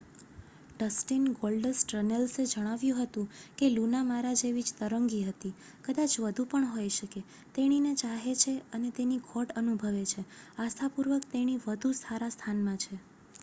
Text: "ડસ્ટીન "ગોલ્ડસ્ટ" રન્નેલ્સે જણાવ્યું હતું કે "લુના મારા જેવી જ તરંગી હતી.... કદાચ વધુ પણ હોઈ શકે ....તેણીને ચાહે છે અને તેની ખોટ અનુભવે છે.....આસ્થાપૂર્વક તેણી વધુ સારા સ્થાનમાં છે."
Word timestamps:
"ડસ્ટીન 0.75 1.25
"ગોલ્ડસ્ટ" 1.33 1.91
રન્નેલ્સે 1.95 2.45
જણાવ્યું 2.47 3.01
હતું 3.01 3.27
કે 3.57 3.69
"લુના 3.71 4.01
મારા 4.05 4.31
જેવી 4.39 4.63
જ 4.63 4.79
તરંગી 4.79 5.19
હતી.... 5.27 5.51
કદાચ 5.85 6.17
વધુ 6.23 6.47
પણ 6.49 6.67
હોઈ 6.71 6.95
શકે 6.95 7.23
....તેણીને 7.55 7.93
ચાહે 8.01 8.35
છે 8.39 8.55
અને 8.73 8.91
તેની 8.95 9.23
ખોટ 9.27 9.55
અનુભવે 9.57 9.93
છે.....આસ્થાપૂર્વક 10.09 11.31
તેણી 11.31 11.61
વધુ 11.63 11.93
સારા 12.01 12.33
સ્થાનમાં 12.33 12.83
છે." 12.83 13.01